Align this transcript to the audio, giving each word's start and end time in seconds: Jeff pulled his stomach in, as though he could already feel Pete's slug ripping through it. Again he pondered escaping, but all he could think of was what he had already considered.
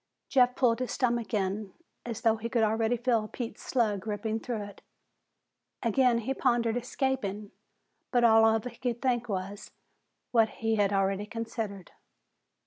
Jeff 0.29 0.55
pulled 0.55 0.79
his 0.79 0.89
stomach 0.91 1.31
in, 1.31 1.73
as 2.07 2.21
though 2.21 2.37
he 2.37 2.49
could 2.49 2.63
already 2.63 2.97
feel 2.97 3.27
Pete's 3.27 3.61
slug 3.61 4.07
ripping 4.07 4.39
through 4.39 4.63
it. 4.63 4.81
Again 5.83 6.21
he 6.21 6.33
pondered 6.33 6.75
escaping, 6.75 7.51
but 8.09 8.23
all 8.23 8.59
he 8.61 8.77
could 8.77 8.99
think 8.99 9.25
of 9.29 9.29
was 9.29 9.69
what 10.31 10.49
he 10.65 10.73
had 10.73 10.91
already 10.91 11.27
considered. 11.27 11.91